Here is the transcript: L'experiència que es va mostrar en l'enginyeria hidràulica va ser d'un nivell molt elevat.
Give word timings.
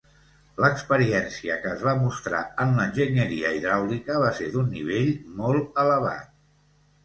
L'experiència 0.63 1.57
que 1.65 1.69
es 1.73 1.83
va 1.89 1.93
mostrar 1.99 2.41
en 2.65 2.73
l'enginyeria 2.79 3.53
hidràulica 3.61 4.19
va 4.27 4.35
ser 4.41 4.51
d'un 4.57 4.75
nivell 4.79 5.15
molt 5.41 5.83
elevat. 5.87 6.37